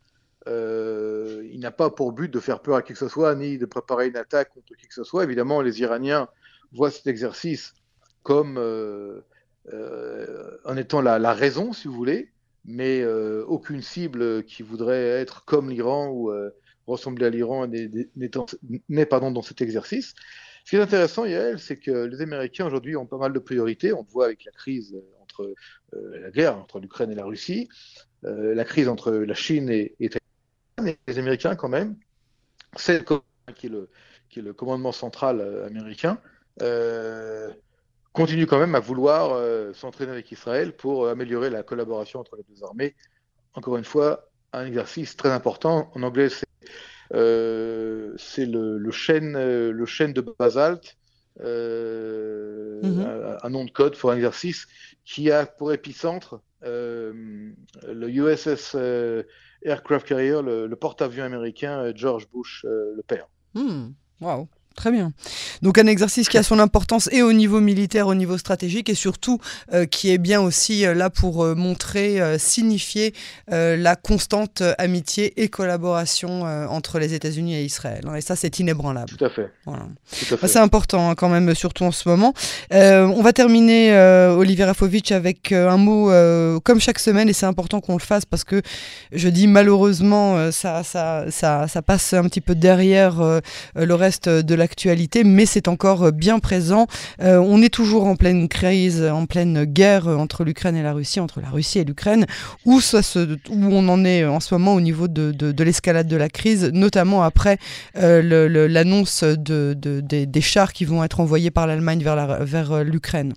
Euh, 0.48 1.48
il 1.52 1.60
n'a 1.60 1.72
pas 1.72 1.92
pour 1.92 2.14
but 2.14 2.32
de 2.32 2.40
faire 2.40 2.62
peur 2.62 2.78
à 2.78 2.82
qui 2.82 2.94
que 2.94 3.00
ce 3.00 3.08
soit, 3.08 3.36
ni 3.36 3.60
de 3.60 3.66
préparer 3.66 4.08
une 4.08 4.18
attaque 4.18 4.50
contre 4.54 4.76
qui 4.76 4.88
que 4.88 4.94
ce 4.94 5.04
soit. 5.04 5.24
Évidemment, 5.24 5.62
les 5.62 5.82
Iraniens 5.82 6.28
voient 6.74 6.90
cet 6.90 7.06
exercice 7.06 7.74
comme 8.24 8.58
euh, 8.58 9.22
en 10.66 10.78
étant 10.78 11.02
la, 11.02 11.34
raison, 11.34 11.74
si 11.74 11.88
vous 11.88 11.94
voulez, 11.94 12.32
mais 12.66 13.06
aucune 13.48 13.84
cible 13.84 14.44
qui 14.44 14.64
voudrait 14.64 15.08
être 15.22 15.46
comme 15.46 15.70
l'Iran 15.70 16.10
ou 16.10 16.32
ressembler 16.88 17.28
à 17.28 17.30
l'Iran 17.30 17.68
n'est 17.68 19.06
dans 19.06 19.42
cet 19.44 19.62
exercice. 19.62 20.16
Ce 20.64 20.72
qui 20.72 20.76
est 20.78 20.82
intéressant, 20.82 21.26
Yael, 21.26 21.60
c'est 21.60 21.78
que 21.78 21.92
les 21.92 22.22
Américains 22.22 22.66
aujourd'hui 22.66 22.96
ont 22.96 23.06
pas 23.06 23.20
mal 23.20 23.34
de 23.34 23.40
priorités. 23.40 23.94
On 23.94 24.02
le 24.02 24.12
voit 24.12 24.26
avec 24.26 24.44
la 24.46 24.52
crise 24.52 24.96
euh, 25.44 26.20
la 26.20 26.32
guerre 26.32 26.58
entre 26.58 26.80
l'Ukraine 26.80 27.12
et 27.12 27.16
la 27.16 27.26
Russie, 27.26 27.70
euh, 28.24 28.56
la 28.56 28.64
crise 28.64 28.88
entre 28.88 29.12
la 29.12 29.34
Chine 29.34 29.70
et, 29.70 29.96
les 30.00 31.20
Américains 31.20 31.56
quand 31.56 31.70
même, 31.70 31.96
c'est 32.76 33.06
qui 33.56 33.68
est 33.68 34.42
le, 34.42 34.54
commandement 34.54 34.92
central 34.92 35.40
euh, 35.40 35.68
américain, 35.68 36.20
continue 38.12 38.46
quand 38.46 38.60
même 38.60 38.76
à 38.76 38.80
vouloir 38.80 39.38
s'entraîner 39.76 40.12
avec 40.12 40.32
Israël 40.32 40.74
pour 40.74 41.10
améliorer 41.10 41.50
la 41.50 41.64
collaboration 41.64 42.22
entre 42.22 42.38
les 42.38 42.44
deux 42.44 42.64
armées. 42.64 42.96
Encore 43.54 43.76
une 43.76 43.84
fois, 43.84 44.30
un 44.54 44.66
exercice 44.66 45.18
très 45.18 45.32
important. 45.32 45.92
En 45.96 46.02
anglais, 46.02 46.30
c'est 46.30 46.46
le, 47.12 48.16
le, 48.78 48.78
le 48.78 49.86
chêne 49.86 50.14
de 50.14 50.22
basalte 50.40 50.98
euh, 51.42 52.82
mhm. 52.82 53.38
un, 53.44 53.50
nom 53.50 53.66
de 53.66 53.72
code 53.72 53.98
pour 53.98 54.12
un 54.12 54.16
exercice 54.16 54.68
qui 55.04 55.32
a 55.32 55.46
pour 55.46 55.74
épicentre 55.74 56.42
euh, 56.64 57.52
le 57.88 58.10
USS 58.10 58.74
euh, 58.76 59.24
Aircraft 59.64 60.08
Carrier, 60.08 60.42
le, 60.42 60.74
porte-avions 60.76 61.26
américain 61.26 61.92
George 61.96 62.28
Bush 62.30 62.64
le 62.66 63.02
père. 63.08 63.28
Hmm. 63.54 63.90
Wow. 64.22 64.48
Très 64.76 64.92
bien. 64.92 65.14
Donc 65.62 65.78
un 65.78 65.88
exercice 65.88 66.28
qui 66.28 66.38
a 66.38 66.44
son 66.44 66.60
importance 66.60 67.08
et 67.14 67.22
au 67.22 67.32
niveau 67.32 67.62
militaire, 67.62 68.08
au 68.08 68.16
niveau 68.16 68.38
stratégique 68.38 68.90
et 68.90 68.96
surtout 68.96 69.40
euh, 69.74 69.86
qui 69.86 70.12
est 70.12 70.18
bien 70.18 70.42
aussi 70.42 70.86
euh, 70.86 70.94
là 70.94 71.10
pour 71.10 71.46
euh, 71.46 71.56
montrer, 71.56 72.20
signifier 72.38 73.14
la 73.48 73.96
constante 73.96 74.62
amitié 74.78 75.42
et 75.42 75.48
collaboration 75.48 76.44
entre 76.70 77.00
les 77.00 77.14
États-Unis 77.14 77.56
et 77.56 77.64
Israël. 77.64 78.02
Hein. 78.08 78.16
Et 78.16 78.22
ça, 78.22 78.36
c'est 78.36 78.60
inébranlable. 78.60 79.10
Tout 79.18 79.24
à 79.24 79.30
fait. 79.30 79.52
Voilà. 79.66 79.86
C'est 80.12 80.58
important 80.58 81.10
hein, 81.10 81.16
quand 81.16 81.30
même, 81.30 81.54
surtout 81.56 81.84
en 81.86 81.92
ce 81.92 82.08
moment. 82.10 82.34
on 82.72 83.22
va 83.22 83.34
terminer, 83.34 83.96
Olivier 84.38 84.66
Rafovitch, 84.66 85.12
avec 85.12 85.52
un 85.52 85.78
mot 85.78 86.12
comme 86.62 86.80
chaque 86.80 87.00
semaine 87.00 87.30
et 87.30 87.34
c'est 87.34 87.46
important 87.46 87.82
qu'on 87.82 87.94
le 87.94 88.00
fasse 88.00 88.26
parce 88.26 88.44
que 88.44 88.62
je 89.12 89.30
dis 89.30 89.48
malheureusement, 89.48 90.52
ça, 90.52 90.84
ça, 90.84 91.26
ça, 91.30 91.68
ça 91.68 91.82
passe 91.82 92.14
un 92.14 92.24
petit 92.24 92.42
peu 92.42 92.56
derrière 92.56 93.42
le 93.76 93.94
reste 93.94 94.28
de 94.28 94.56
la 94.56 94.65
mais 95.24 95.46
c'est 95.46 95.68
encore 95.68 96.04
euh, 96.04 96.12
bien 96.12 96.40
présent. 96.40 96.88
Euh, 97.22 97.38
on 97.38 97.62
est 97.62 97.74
toujours 97.74 98.06
en 98.06 98.16
pleine 98.16 98.48
crise, 98.48 99.04
en 99.04 99.26
pleine 99.26 99.66
guerre 99.66 100.08
entre 100.08 100.44
l'Ukraine 100.44 100.76
et 100.76 100.84
la 100.84 100.94
Russie, 100.94 101.20
entre 101.20 101.42
la 101.42 101.50
Russie 101.50 101.80
et 101.80 101.84
l'Ukraine, 101.84 102.26
où, 102.66 102.80
on 103.50 103.90
en 103.90 104.06
est 104.06 104.26
en 104.26 104.40
ce 104.40 104.54
moment 104.54 104.74
au 104.74 104.82
niveau 104.82 105.08
de, 105.08 105.32
de, 105.32 105.64
l'escalade 105.64 106.08
de 106.08 106.16
la 106.16 106.30
crise, 106.30 106.72
notamment 106.74 107.24
après 107.24 107.58
euh, 107.98 108.68
l'annonce 108.68 109.24
de, 109.24 109.74
des, 109.76 110.42
chars 110.42 110.74
qui 110.74 110.86
vont 110.86 111.04
être 111.04 111.20
envoyés 111.20 111.52
par 111.52 111.68
l'Allemagne 111.68 112.04
vers, 112.04 112.44
vers 112.44 112.84
l'Ukraine. 112.84 113.34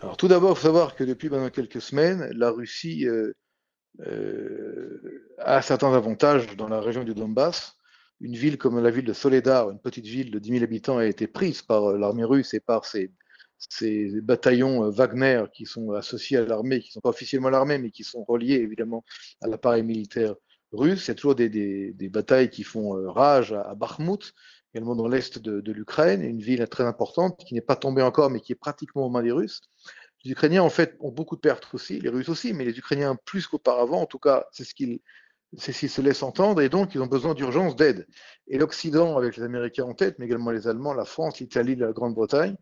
Alors 0.00 0.16
tout 0.16 0.28
d'abord, 0.28 0.52
il 0.52 0.56
faut 0.56 0.66
savoir 0.66 0.96
que 0.96 1.04
depuis 1.04 1.28
maintenant 1.28 1.50
quelques 1.50 1.80
semaines, 1.80 2.28
la 2.34 2.50
Russie 2.50 3.06
a 5.38 5.62
certains 5.62 5.94
avantages 5.94 6.56
dans 6.56 6.68
la 6.68 6.80
région 6.80 7.04
du 7.04 7.14
Donbass 7.14 7.76
une 8.24 8.36
ville 8.36 8.56
comme 8.56 8.82
la 8.82 8.90
ville 8.90 9.04
de 9.04 9.12
Soledar, 9.12 9.70
une 9.70 9.78
petite 9.78 10.06
ville 10.06 10.30
de 10.30 10.38
10 10.38 10.52
000 10.52 10.64
habitants, 10.64 10.96
a 10.96 11.04
été 11.04 11.26
prise 11.26 11.60
par 11.60 11.92
l'armée 11.92 12.24
russe 12.24 12.54
et 12.54 12.60
par 12.60 12.86
ses, 12.86 13.12
bataillons 14.22 14.90
Wagner 14.90 15.44
qui 15.52 15.66
sont 15.66 15.92
associés 15.92 16.38
à 16.38 16.44
l'armée, 16.46 16.80
qui 16.80 16.88
ne 16.88 16.92
sont 16.92 17.00
pas 17.00 17.10
officiellement 17.10 17.50
l'armée, 17.50 17.76
mais 17.76 17.90
qui 17.90 18.02
sont 18.02 18.24
reliés 18.24 18.54
évidemment 18.54 19.04
à 19.42 19.46
l'appareil 19.46 19.82
militaire 19.82 20.34
russe. 20.72 21.06
Il 21.06 21.08
y 21.08 21.10
a 21.10 21.14
toujours 21.14 21.34
des, 21.34 22.08
batailles 22.10 22.48
qui 22.48 22.62
font 22.62 22.92
rage 23.12 23.52
à, 23.52 23.60
à 23.60 23.74
Bakhmut, 23.74 24.32
également 24.72 24.96
dans 24.96 25.06
l'est 25.06 25.38
de, 25.38 25.72
l'Ukraine, 25.72 26.22
une 26.22 26.40
ville 26.40 26.66
très 26.68 26.84
importante 26.84 27.44
qui 27.46 27.52
n'est 27.52 27.60
pas 27.60 27.76
tombée 27.76 28.02
encore, 28.02 28.30
mais 28.30 28.40
qui 28.40 28.52
est 28.52 28.56
pratiquement 28.56 29.04
aux 29.04 29.10
mains 29.10 29.22
des 29.22 29.32
Russes. 29.32 29.60
Les 30.24 30.30
Ukrainiens, 30.30 30.62
en 30.62 30.70
fait, 30.70 30.96
ont 31.00 31.12
beaucoup 31.12 31.36
de 31.36 31.42
pertes 31.42 31.68
aussi, 31.74 32.00
les 32.00 32.08
Russes 32.08 32.30
aussi, 32.30 32.54
mais 32.54 32.64
les 32.64 32.78
Ukrainiens 32.78 33.16
plus 33.26 33.46
qu'auparavant, 33.46 34.00
en 34.00 34.06
tout 34.06 34.18
cas, 34.18 34.46
c'est 34.50 34.64
ce 34.64 34.74
qu'ils 34.74 35.00
c'est 35.58 35.72
ce 35.72 35.88
se 35.88 36.00
laissent 36.00 36.22
entendre, 36.22 36.60
et 36.60 36.68
donc 36.68 36.94
ils 36.94 37.02
ont 37.02 37.06
besoin 37.06 37.34
d'urgence 37.34 37.76
d'aide. 37.76 38.06
Et 38.48 38.58
l'Occident, 38.58 39.16
avec 39.16 39.36
les 39.36 39.42
Américains 39.42 39.84
en 39.84 39.94
tête, 39.94 40.16
mais 40.18 40.26
également 40.26 40.50
les 40.50 40.68
Allemands, 40.68 40.94
la 40.94 41.04
France, 41.04 41.40
l'Italie, 41.40 41.76
la 41.76 41.92
Grande-Bretagne, 41.92 42.56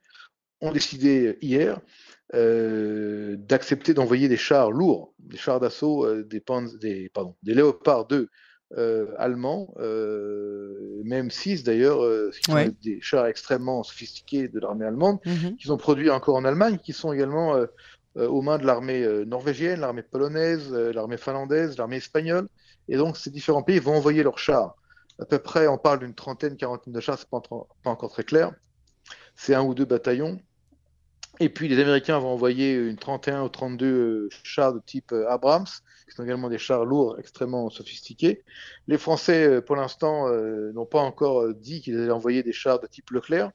ont 0.61 0.72
décidé 0.72 1.38
hier 1.42 1.80
euh, 2.34 3.37
d'accepter 3.37 3.92
d'envoyer 3.92 4.28
des 4.28 4.38
chars 4.38 4.70
lourds, 4.70 5.12
des 5.18 5.37
chars 5.37 5.61
d'assaut, 5.61 6.06
euh, 6.06 6.25
des, 6.25 6.42
des, 6.80 7.11
pardon, 7.12 7.37
des 7.42 7.52
Léopards 7.52 8.06
2 8.06 8.28
euh, 8.78 9.06
allemands, 9.18 9.75
même 11.04 11.30
6 11.30 11.62
d'ailleurs, 11.62 12.00
qui 12.32 12.50
sont 12.50 12.75
des 12.82 13.00
chars 13.02 13.26
extrêmement 13.26 13.82
sophistiqués 13.82 14.49
de 14.49 14.61
l'armée 14.61 14.87
allemande, 14.87 15.18
mhm. 15.26 15.56
qui 15.56 15.66
sont 15.66 15.76
produits 15.76 16.08
encore 16.08 16.37
en 16.37 16.44
Allemagne, 16.46 16.78
qui 16.82 16.94
sont 16.94 17.12
également 17.12 17.54
aux 18.16 18.42
mains 18.42 18.59
de 18.59 18.66
l'armée 18.66 19.07
norvégienne, 19.25 19.81
l'armée 19.81 20.02
polonaise, 20.02 20.73
l'armée 20.73 21.16
finlandaise, 21.16 21.78
l'armée 21.78 21.97
espagnole. 21.97 22.49
Et 22.88 22.97
donc 22.97 23.16
ces 23.16 23.31
différents 23.31 23.62
pays 23.62 23.78
vont 23.78 23.97
envoyer 23.97 24.23
leurs 24.23 24.38
chars. 24.38 24.76
À 25.19 25.25
peu 25.25 25.38
près, 25.38 25.66
on 25.66 25.78
parle 25.78 26.00
d'une 26.00 26.14
trentaine, 26.14 26.57
quarantaine 26.57 26.92
de 26.92 27.00
chars, 27.00 27.19
c'est 27.19 27.28
pas, 27.28 27.40
pas 27.40 27.90
encore 27.90 28.11
très 28.11 28.25
clair. 28.25 28.52
C'est 29.35 29.54
un 29.54 29.62
ou 29.62 29.75
deux 29.75 29.85
bataillons. 29.85 30.40
Et 31.40 31.49
puis 31.49 31.69
les 31.69 31.81
Américains 31.81 32.19
vont 32.19 32.28
envoyer 32.28 32.75
une 32.75 32.97
31 32.97 33.42
ou 33.42 33.49
32 33.49 34.28
chars 34.42 34.75
de 34.75 34.81
type 34.81 35.12
Abrams 35.28 35.66
qui 36.12 36.16
sont 36.16 36.25
également 36.25 36.50
des 36.50 36.59
chars 36.59 36.85
lourds 36.85 37.19
extrêmement 37.19 37.71
sophistiqués. 37.71 38.45
Les 38.87 38.99
Français, 38.99 39.47
euh, 39.47 39.61
pour 39.61 39.76
l'instant, 39.76 40.28
euh, 40.28 40.73
n'ont 40.73 40.87
pas 40.87 41.00
encore 41.00 41.42
euh, 41.42 41.54
dit 41.54 41.81
qu'ils 41.81 41.99
allaient 41.99 42.11
envoyer 42.11 42.42
des 42.42 42.52
chars 42.52 42.81
de 42.81 42.87
type 42.87 43.11
Leclerc. 43.11 43.50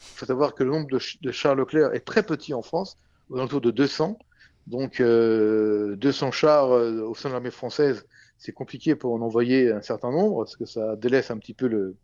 Il 0.00 0.18
faut 0.18 0.26
savoir 0.26 0.54
que 0.54 0.64
le 0.64 0.70
nombre 0.70 0.88
de, 0.88 1.32
chars 1.32 1.54
Leclerc 1.54 1.94
est 1.94 2.04
très 2.04 2.22
petit 2.22 2.54
en 2.54 2.62
France, 2.62 2.96
autour 3.30 3.60
de 3.60 3.70
200. 3.70 4.18
Donc 4.66 5.00
200 5.00 6.30
chars 6.32 6.68
au 6.70 7.14
sein 7.14 7.28
de 7.30 7.34
l'armée 7.34 7.50
française, 7.50 8.06
c'est 8.36 8.52
compliqué 8.52 8.94
pour 8.94 9.14
en 9.14 9.20
envoyer 9.22 9.72
un 9.72 9.82
certain 9.82 10.10
nombre, 10.10 10.44
parce 10.44 10.56
que 10.56 10.66
ça 10.66 10.94
délaisse 10.96 11.30
un 11.30 11.38
petit 11.38 11.54
peu 11.54 11.94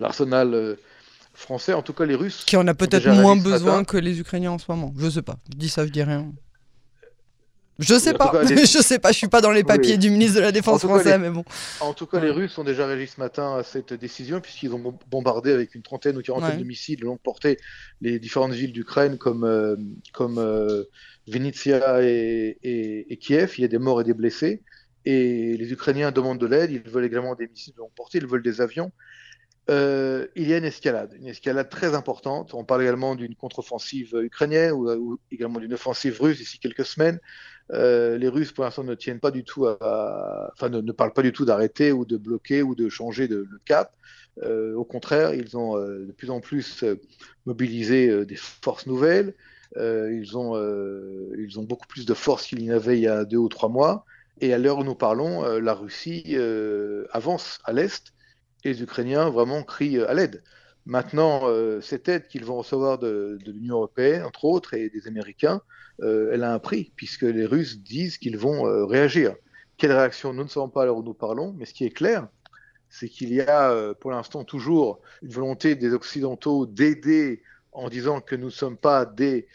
l'arsenal 0.00 0.76
français. 1.34 1.74
En 1.74 1.82
tout 1.82 1.92
cas, 1.92 2.04
les 2.04 2.14
Russes. 2.14 2.44
Qui 2.46 2.56
en 2.56 2.66
a 2.66 2.74
peut-être 2.74 3.08
moins 3.08 3.36
besoin 3.36 3.84
que 3.84 3.96
les 3.96 4.20
Ukrainiens 4.20 4.52
en 4.52 4.58
ce 4.58 4.64
moment. 4.68 4.92
Je 4.96 5.10
sais 5.10 5.22
pas. 5.22 5.36
Je 5.52 5.58
dis 5.58 5.68
ça, 5.68 5.86
je 5.86 5.92
dis 5.92 6.02
rien. 6.02 6.32
Je 7.78 7.98
sais 7.98 8.14
pas, 8.14 8.32
je 8.44 8.82
sais 8.82 8.98
pas, 8.98 9.10
je 9.10 9.18
suis 9.18 9.28
pas 9.28 9.40
dans 9.40 9.50
les 9.50 9.64
papiers 9.64 9.96
du 9.96 10.10
ministre 10.10 10.36
de 10.36 10.42
la 10.42 10.52
Défense 10.52 10.82
français, 10.82 11.18
mais 11.18 11.30
bon. 11.30 11.44
En 11.80 11.92
tout 11.92 12.06
cas, 12.06 12.20
les 12.20 12.30
Russes 12.30 12.56
ont 12.58 12.64
déjà 12.64 12.86
réagi 12.86 13.08
ce 13.08 13.20
matin 13.20 13.56
à 13.56 13.62
cette 13.62 13.92
décision, 13.92 14.40
puisqu'ils 14.40 14.72
ont 14.72 14.96
bombardé 15.10 15.52
avec 15.52 15.74
une 15.74 15.82
trentaine 15.82 16.16
ou 16.16 16.22
quarantaine 16.22 16.58
de 16.58 16.64
missiles 16.64 17.00
de 17.00 17.04
longue 17.04 17.20
portée 17.20 17.58
les 18.00 18.18
différentes 18.18 18.52
villes 18.52 18.72
d'Ukraine 18.72 19.18
comme, 19.18 19.44
euh, 19.44 19.76
comme 20.12 20.38
euh, 20.38 20.84
Vinnytsia 21.26 22.02
et, 22.02 22.58
et, 22.62 23.16
Kiev. 23.16 23.54
Il 23.58 23.62
y 23.62 23.64
a 23.64 23.68
des 23.68 23.78
morts 23.78 24.00
et 24.00 24.04
des 24.04 24.14
blessés. 24.14 24.62
Et 25.04 25.56
les 25.56 25.72
Ukrainiens 25.72 26.12
demandent 26.12 26.38
de 26.38 26.46
l'aide, 26.46 26.70
ils 26.70 26.80
veulent 26.80 27.04
également 27.04 27.34
des 27.34 27.46
missiles 27.46 27.74
de 27.74 27.78
longue 27.78 27.92
portée, 27.94 28.18
ils 28.18 28.26
veulent 28.26 28.42
des 28.42 28.62
avions. 28.62 28.90
Euh, 29.70 30.26
il 30.34 30.48
y 30.48 30.54
a 30.54 30.58
une 30.58 30.64
escalade, 30.64 31.14
une 31.18 31.26
escalade 31.26 31.68
très 31.68 31.94
importante. 31.94 32.54
On 32.54 32.64
parle 32.64 32.82
également 32.82 33.14
d'une 33.14 33.34
contre-offensive 33.34 34.14
ukrainienne 34.22 34.72
ou, 34.72 34.90
ou 34.90 35.18
également 35.30 35.58
d'une 35.58 35.74
offensive 35.74 36.20
russe 36.20 36.38
d'ici 36.38 36.58
quelques 36.58 36.84
semaines. 36.84 37.18
Euh, 37.72 38.18
les 38.18 38.28
Russes, 38.28 38.52
pour 38.52 38.64
l'instant, 38.64 38.84
ne 38.84 38.94
tiennent 38.94 39.20
pas 39.20 39.30
du 39.30 39.44
tout 39.44 39.66
enfin, 39.66 40.68
ne, 40.68 40.92
parlent 40.92 41.12
pas 41.12 41.22
du 41.22 41.32
tout 41.32 41.44
d'arrêter 41.44 41.92
ou 41.92 42.04
de 42.04 42.16
bloquer 42.16 42.62
ou 42.62 42.74
de 42.74 42.88
changer 42.88 43.28
de, 43.28 43.46
cap. 43.64 43.94
Euh, 44.42 44.74
au 44.74 44.84
contraire, 44.84 45.32
ils 45.34 45.56
ont 45.56 45.78
euh, 45.78 46.06
de 46.06 46.12
plus 46.12 46.30
en 46.30 46.40
plus 46.40 46.84
mobilisé 47.46 48.24
des 48.26 48.36
forces 48.36 48.86
nouvelles. 48.86 49.34
ils, 49.76 50.36
ont, 50.36 50.56
ils 51.38 51.58
ont 51.58 51.64
beaucoup 51.64 51.86
plus 51.86 52.06
de 52.06 52.14
forces 52.14 52.46
qu'il 52.46 52.62
y 52.62 52.72
en 52.72 52.76
avait 52.76 52.98
il 52.98 53.02
y 53.02 53.08
a 53.08 53.24
deux 53.24 53.38
ou 53.38 53.48
trois 53.48 53.68
mois. 53.68 54.04
Et 54.40 54.52
à 54.52 54.58
l'heure 54.58 54.78
où 54.78 54.84
nous 54.84 54.96
parlons, 54.96 55.42
la 55.58 55.74
Russie 55.74 56.36
avance 57.12 57.58
à 57.64 57.72
l'est 57.72 58.12
et 58.64 58.68
les 58.72 58.82
Ukrainiens 58.82 59.30
vraiment 59.30 59.62
crient 59.62 60.00
à 60.00 60.14
l'aide. 60.14 60.42
Maintenant, 60.86 61.42
cette 61.80 62.08
aide 62.08 62.26
qu'ils 62.28 62.44
vont 62.44 62.58
recevoir 62.58 62.98
de, 62.98 63.38
l'Union 63.46 63.76
européenne, 63.76 64.22
entre 64.22 64.44
autres, 64.44 64.74
et 64.74 64.90
des 64.90 65.06
Américains, 65.06 65.62
euh, 66.02 66.30
elle 66.32 66.42
a 66.42 66.52
un 66.52 66.58
prix, 66.58 66.92
puisque 66.96 67.22
les 67.22 67.46
Russes 67.46 67.78
disent 67.78 68.18
qu'ils 68.18 68.38
vont 68.38 68.66
euh, 68.66 68.84
réagir. 68.84 69.34
Quelle 69.76 69.92
réaction? 69.92 70.32
Nous 70.32 70.44
ne 70.44 70.48
savons 70.48 70.68
pas 70.68 70.82
à 70.82 70.86
l'heure 70.86 70.96
où 70.96 71.02
nous 71.02 71.14
parlons, 71.14 71.54
mais 71.56 71.66
ce 71.66 71.74
qui 71.74 71.84
est 71.84 71.90
clair, 71.90 72.28
c'est 72.88 73.08
qu'il 73.08 73.32
y 73.32 73.40
a 73.40 73.70
euh, 73.70 73.94
pour 73.94 74.10
l'instant 74.10 74.44
toujours 74.44 75.00
une 75.22 75.30
volonté 75.30 75.74
des 75.74 75.92
Occidentaux 75.92 76.66
d'aider 76.66 77.42
en 77.72 77.88
disant 77.88 78.20
que 78.20 78.36
nous 78.36 78.46
ne 78.46 78.50
sommes 78.50 78.76
pas 78.76 79.04
des 79.04 79.48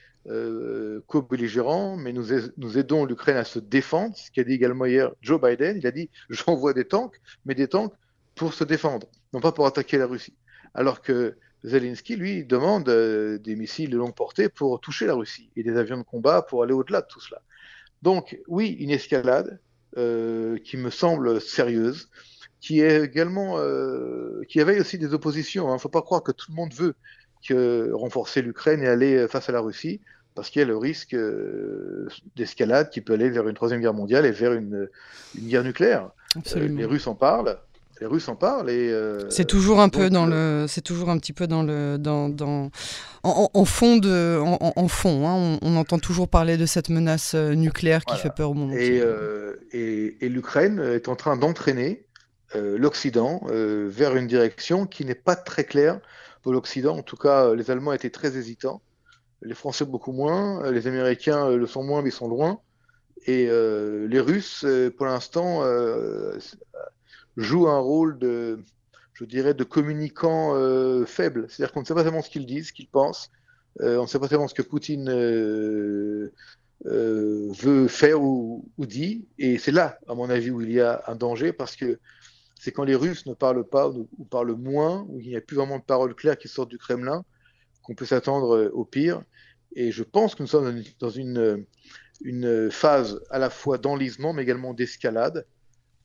co-belligérants, 1.07 1.97
mais 1.97 2.13
nous, 2.13 2.27
nous 2.57 2.77
aidons 2.77 3.03
l'Ukraine 3.03 3.37
à 3.37 3.45
se 3.45 3.57
défendre, 3.57 4.15
ce 4.15 4.29
qu'a 4.29 4.43
dit 4.43 4.53
également 4.53 4.85
hier 4.85 5.11
Joe 5.21 5.41
Biden. 5.41 5.77
Il 5.77 5.87
a 5.87 5.91
dit 5.91 6.11
j'envoie 6.29 6.73
des 6.73 6.85
tanks, 6.85 7.19
mais 7.45 7.55
des 7.55 7.67
tanks 7.67 7.93
pour 8.35 8.53
se 8.53 8.63
défendre, 8.63 9.07
non 9.33 9.39
pas 9.39 9.51
pour 9.51 9.65
attaquer 9.65 9.97
la 9.97 10.05
Russie. 10.05 10.35
Alors 10.73 11.01
que 11.01 11.35
Zelensky, 11.63 12.15
lui, 12.15 12.45
demande 12.45 12.87
euh, 12.89 13.37
des 13.37 13.55
missiles 13.55 13.89
de 13.89 13.97
longue 13.97 14.15
portée 14.15 14.49
pour 14.49 14.79
toucher 14.79 15.05
la 15.05 15.13
Russie 15.13 15.49
et 15.55 15.63
des 15.63 15.77
avions 15.77 15.97
de 15.97 16.03
combat 16.03 16.41
pour 16.41 16.63
aller 16.63 16.73
au-delà 16.73 17.01
de 17.01 17.07
tout 17.07 17.19
cela. 17.19 17.41
Donc, 18.01 18.39
oui, 18.47 18.77
une 18.79 18.91
escalade 18.91 19.59
euh, 19.97 20.57
qui 20.59 20.77
me 20.77 20.89
semble 20.89 21.41
sérieuse, 21.41 22.09
qui 22.61 22.79
est 22.79 23.03
également, 23.03 23.57
euh, 23.57 24.41
qui 24.47 24.59
éveille 24.59 24.79
aussi 24.79 24.97
des 24.97 25.13
oppositions. 25.13 25.67
Il 25.67 25.71
hein. 25.71 25.73
ne 25.73 25.79
faut 25.79 25.89
pas 25.89 26.01
croire 26.01 26.23
que 26.23 26.31
tout 26.31 26.49
le 26.49 26.55
monde 26.55 26.73
veut 26.73 26.95
que 27.45 27.91
renforcer 27.91 28.41
l'Ukraine 28.41 28.81
et 28.83 28.87
aller 28.87 29.27
face 29.27 29.49
à 29.49 29.51
la 29.51 29.59
Russie, 29.59 29.99
parce 30.35 30.49
qu'il 30.49 30.61
y 30.61 30.63
a 30.63 30.67
le 30.67 30.77
risque 30.77 31.15
d'escalade 32.35 32.89
qui 32.89 33.01
peut 33.01 33.13
aller 33.13 33.29
vers 33.29 33.47
une 33.47 33.55
troisième 33.55 33.81
guerre 33.81 33.93
mondiale 33.93 34.25
et 34.25 34.31
vers 34.31 34.53
une, 34.53 34.89
une 35.37 35.47
guerre 35.47 35.63
nucléaire. 35.63 36.11
les 36.55 36.85
Russes 36.85 37.07
en 37.07 37.15
parlent 37.15 37.59
les 38.01 38.07
Russes 38.07 38.27
en 38.29 38.35
parlent 38.35 38.69
et 38.69 38.89
euh, 38.91 39.29
c'est 39.29 39.45
toujours 39.45 39.81
un 39.81 39.89
peu 39.89 40.09
dans 40.09 40.29
euh, 40.29 40.63
le 40.63 40.67
c'est 40.67 40.81
toujours 40.81 41.09
un 41.09 41.17
petit 41.17 41.33
peu 41.33 41.47
dans 41.47 41.63
le 41.63 41.97
dans, 41.97 42.29
dans 42.29 42.71
en, 43.23 43.65
fond 43.65 43.97
de 43.97 44.39
en, 44.39 44.87
fond 44.87 45.27
hein, 45.27 45.59
on, 45.61 45.75
entend 45.75 45.99
toujours 45.99 46.29
parler 46.29 46.55
de 46.55 46.65
cette 46.65 46.89
menace 46.89 47.33
euh, 47.35 47.53
nucléaire 47.53 48.05
qui 48.05 48.15
fait 48.15 48.33
peur 48.33 48.51
au 48.51 48.53
monde 48.53 48.73
et, 48.73 49.03
et, 49.71 50.25
et 50.25 50.29
l'Ukraine 50.29 50.79
est 50.79 51.09
en 51.09 51.15
train 51.15 51.35
d'entraîner 51.35 52.05
l'Occident 52.55 53.41
vers 53.45 54.15
une 54.15 54.25
direction 54.27 54.87
qui 54.87 55.05
n'est 55.05 55.13
pas 55.13 55.35
très 55.35 55.65
claire 55.65 55.99
pour 56.41 56.51
l'Occident. 56.51 56.97
En 56.97 57.03
tout 57.03 57.17
cas 57.17 57.53
les 57.53 57.69
Allemands 57.69 57.93
étaient 57.93 58.09
très 58.09 58.37
hésitants. 58.37 58.81
Les 59.43 59.53
Français 59.53 59.85
beaucoup 59.85 60.13
moins 60.13 60.71
les 60.71 60.87
Américains 60.87 61.49
le 61.49 61.67
sont 61.67 61.83
moins 61.83 62.01
mais 62.01 62.09
ils 62.09 62.13
sont 62.13 62.27
loin. 62.27 62.59
Et 63.27 63.47
les 63.47 64.19
Russes 64.19 64.65
pour 64.97 65.05
l'instant 65.05 65.63
joue 67.39 67.67
un 67.67 67.79
rôle 67.79 68.19
de, 68.19 68.59
je 69.13 69.25
dirais, 69.25 69.53
de 69.53 69.63
communicant 69.63 70.55
euh, 70.55 71.05
faible. 71.05 71.47
C'est-à-dire 71.49 71.73
qu'on 71.73 71.81
ne 71.81 71.85
sait 71.85 71.93
pas 71.93 72.03
tellement 72.03 72.21
ce 72.21 72.29
qu'ils 72.29 72.45
disent, 72.45 72.67
ce 72.67 72.73
qu'ils 72.73 72.87
pensent. 72.87 73.31
Euh, 73.81 73.97
on 73.97 74.03
ne 74.03 74.07
sait 74.07 74.19
pas 74.19 74.27
tellement 74.27 74.47
ce 74.47 74.53
que 74.53 74.61
Poutine 74.61 75.09
euh, 75.09 76.31
veut 76.83 77.87
faire 77.87 78.21
ou, 78.21 78.65
dit. 78.77 79.25
Et 79.37 79.57
c'est 79.57 79.71
là, 79.71 79.99
à 80.07 80.15
mon 80.15 80.29
avis, 80.29 80.51
où 80.51 80.61
il 80.61 80.71
y 80.71 80.81
a 80.81 81.03
un 81.07 81.15
danger 81.15 81.53
parce 81.53 81.75
que 81.75 81.99
c'est 82.59 82.71
quand 82.71 82.83
les 82.83 82.95
Russes 82.95 83.25
ne 83.25 83.33
parlent 83.33 83.67
pas 83.67 83.89
ou, 83.89 84.07
parlent 84.29 84.55
moins, 84.55 85.05
où 85.07 85.19
il 85.19 85.29
n'y 85.29 85.35
a 85.35 85.41
plus 85.41 85.55
vraiment 85.55 85.79
de 85.79 85.83
paroles 85.83 86.15
claires 86.15 86.37
qui 86.37 86.49
sortent 86.49 86.69
du 86.69 86.77
Kremlin, 86.77 87.23
qu'on 87.83 87.95
peut 87.95 88.05
s'attendre 88.05 88.69
au 88.73 88.83
pire. 88.83 89.23
Et 89.75 89.91
je 89.91 90.03
pense 90.03 90.35
que 90.35 90.43
nous 90.43 90.47
sommes 90.47 90.83
dans 90.99 91.09
une, 91.09 91.65
une 92.21 92.69
phase 92.69 93.21
à 93.29 93.39
la 93.39 93.49
fois 93.49 93.77
d'enlisement, 93.77 94.33
mais 94.33 94.43
également 94.43 94.73
d'escalade. 94.73 95.45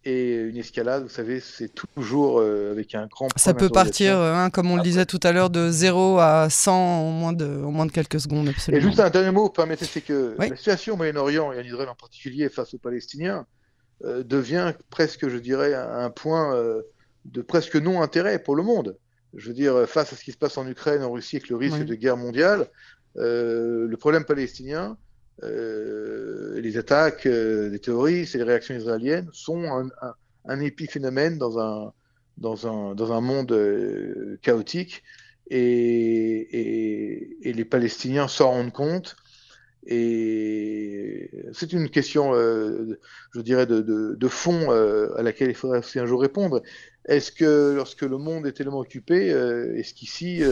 Et 0.06 0.34
une 0.34 0.58
escalade, 0.58 1.04
vous 1.04 1.08
savez, 1.08 1.40
c'est 1.40 1.70
toujours 1.94 2.38
euh, 2.38 2.72
avec 2.72 2.94
un 2.94 3.06
grand. 3.06 3.28
Ça 3.36 3.54
peut 3.54 3.70
partir, 3.70 4.18
euh, 4.18 4.34
hein, 4.34 4.50
comme 4.50 4.70
on 4.70 4.76
le 4.76 4.82
disait 4.82 5.06
tout 5.06 5.20
à 5.22 5.32
l'heure, 5.32 5.48
de 5.48 5.70
0 5.70 6.18
à 6.18 6.50
100 6.50 6.72
en 6.72 7.10
moins 7.10 7.32
de, 7.32 7.46
en 7.46 7.70
moins 7.70 7.86
de 7.86 7.92
quelques 7.92 8.20
secondes. 8.20 8.48
Absolument. 8.48 8.82
Et 8.82 8.86
juste 8.86 9.00
un 9.00 9.08
dernier 9.08 9.30
mot, 9.30 9.48
permettez, 9.48 9.86
c'est 9.86 10.02
que 10.02 10.36
la 10.38 10.56
situation 10.56 10.94
au 10.94 10.96
Moyen-Orient 10.98 11.52
et 11.52 11.58
en 11.58 11.62
Israël 11.62 11.88
en 11.88 11.94
particulier 11.94 12.50
face 12.50 12.74
aux 12.74 12.78
Palestiniens 12.78 13.46
euh, 14.04 14.22
devient 14.22 14.74
presque, 14.90 15.26
je 15.26 15.38
dirais, 15.38 15.72
un 15.74 16.10
point 16.10 16.54
de 17.24 17.40
presque 17.40 17.76
non-intérêt 17.76 18.38
pour 18.38 18.56
le 18.56 18.62
monde. 18.62 18.98
Je 19.32 19.48
veux 19.48 19.54
dire, 19.54 19.88
face 19.88 20.12
à 20.12 20.16
ce 20.16 20.22
qui 20.22 20.32
se 20.32 20.36
passe 20.36 20.58
en 20.58 20.68
Ukraine, 20.68 21.02
en 21.02 21.12
Russie, 21.12 21.36
avec 21.36 21.48
le 21.48 21.56
risque 21.56 21.82
de 21.82 21.94
guerre 21.94 22.18
mondiale, 22.18 22.68
le 23.14 23.94
problème 23.96 24.26
palestinien, 24.26 24.98
euh, 25.42 26.60
les 26.60 26.78
attaques 26.78 27.26
euh, 27.26 27.70
des 27.70 27.80
terroristes 27.80 28.34
et 28.34 28.38
les 28.38 28.44
réactions 28.44 28.74
israéliennes 28.74 29.28
sont 29.32 29.90
un, 30.46 30.60
épiphénomène 30.60 31.38
dans 31.38 31.58
un, 31.58 33.20
monde 33.20 33.52
euh, 33.52 34.38
chaotique 34.42 35.02
et, 35.50 37.48
et, 37.48 37.52
les 37.52 37.64
Palestiniens 37.64 38.28
s'en 38.28 38.50
rendent 38.50 38.72
compte. 38.72 39.16
Et 39.86 41.30
c'est 41.52 41.74
une 41.74 41.90
question, 41.90 42.34
euh, 42.34 42.98
je 43.34 43.40
dirais, 43.40 43.66
de, 43.66 43.80
de, 43.82 44.28
fond 44.28 44.70
à 44.70 45.22
laquelle 45.22 45.50
il 45.50 45.54
faudrait 45.54 45.80
aussi 45.80 45.98
un 45.98 46.06
jour 46.06 46.20
répondre. 46.20 46.62
Est-ce 47.06 47.30
que 47.30 47.74
lorsque 47.74 48.02
le 48.02 48.16
monde 48.16 48.46
est 48.46 48.52
tellement 48.52 48.78
occupé, 48.78 49.26
est-ce 49.26 49.92
qu'ici, 49.92 50.42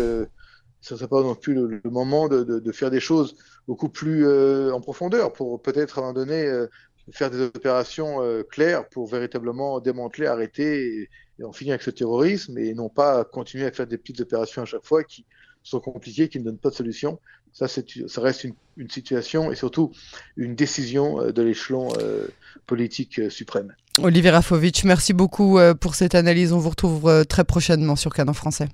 ça 0.83 0.95
ne 0.95 0.99
serait 0.99 1.09
pas 1.09 1.23
non 1.23 1.35
plus 1.35 1.55
le, 1.55 1.81
moment 1.85 2.29
de, 2.29 2.73
faire 2.73 2.91
des 2.91 3.01
choses 3.01 3.35
beaucoup 3.67 3.89
plus 3.89 4.29
en 4.71 4.81
profondeur 4.81 5.33
pour 5.33 5.63
peut-être 5.63 5.99
à 5.99 6.03
un 6.03 6.05
moment 6.05 6.15
donné 6.15 6.67
faire 7.11 7.31
des 7.31 7.41
opérations 7.41 8.23
euh, 8.23 8.43
claires 8.43 8.89
pour 8.89 9.09
véritablement 9.09 9.81
démanteler, 9.81 10.27
arrêter 10.27 11.09
et, 11.39 11.45
en 11.45 11.53
finir 11.53 11.73
avec 11.73 11.83
ce 11.83 11.91
terrorisme 11.91 12.57
et 12.59 12.73
non 12.73 12.89
pas 12.89 13.25
continuer 13.25 13.67
à 13.67 13.73
faire 13.73 13.87
des 13.87 13.99
petites 13.99 14.21
opérations 14.21 14.63
à 14.63 14.65
chaque 14.65 14.85
fois 14.85 15.03
qui 15.03 15.25
sont 15.65 15.81
compliquées, 15.81 16.29
qui 16.29 16.39
ne 16.39 16.45
donnent 16.45 16.59
pas 16.59 16.71
de 16.71 16.75
solution. 16.75 17.19
Ça, 17.53 17.67
ça 17.69 18.21
reste 18.21 18.45
une, 18.77 18.89
situation 18.89 19.51
et 19.51 19.57
surtout 19.57 19.93
une 20.37 20.55
décision 20.55 21.21
euh, 21.21 21.33
de 21.33 21.43
l'échelon 21.43 21.93
euh, 21.99 22.29
politique 22.67 23.31
suprême. 23.31 23.75
Olivier 24.01 24.31
Rafovitch, 24.31 24.85
merci 24.85 25.13
beaucoup 25.13 25.59
pour 25.81 25.95
cette 25.95 26.15
analyse. 26.15 26.53
On 26.53 26.59
vous 26.59 26.71
retrouve 26.71 27.27
très 27.27 27.45
prochainement 27.45 27.97
sur 27.97 28.15
Canon 28.15 28.33
Français. 28.33 28.69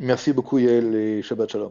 Merci 0.00 0.32
beaucoup 0.32 0.58
Yael 0.58 0.94
et 0.94 1.22
Shabbat 1.22 1.52
Shalom. 1.52 1.68